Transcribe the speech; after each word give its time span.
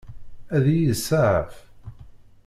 Ad 0.55 0.65
iyi-iseɛef? 0.73 1.53